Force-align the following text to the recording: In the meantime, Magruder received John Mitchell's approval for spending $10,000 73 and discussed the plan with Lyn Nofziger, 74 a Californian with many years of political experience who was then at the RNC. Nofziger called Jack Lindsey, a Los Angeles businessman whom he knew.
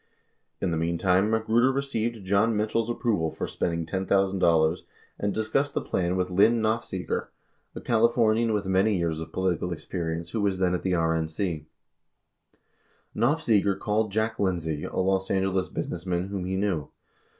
In 0.59 0.71
the 0.71 0.77
meantime, 0.77 1.29
Magruder 1.29 1.71
received 1.71 2.25
John 2.25 2.57
Mitchell's 2.57 2.89
approval 2.89 3.29
for 3.29 3.45
spending 3.45 3.85
$10,000 3.85 4.09
73 4.39 4.87
and 5.19 5.31
discussed 5.31 5.75
the 5.75 5.79
plan 5.81 6.15
with 6.15 6.31
Lyn 6.31 6.59
Nofziger, 6.59 7.29
74 7.29 7.29
a 7.75 7.81
Californian 7.81 8.51
with 8.51 8.65
many 8.65 8.97
years 8.97 9.19
of 9.19 9.31
political 9.31 9.71
experience 9.71 10.31
who 10.31 10.41
was 10.41 10.57
then 10.57 10.73
at 10.73 10.81
the 10.81 10.93
RNC. 10.93 11.67
Nofziger 13.15 13.77
called 13.79 14.11
Jack 14.11 14.39
Lindsey, 14.39 14.85
a 14.85 14.95
Los 14.97 15.29
Angeles 15.29 15.69
businessman 15.69 16.29
whom 16.29 16.45
he 16.45 16.55
knew. 16.55 16.89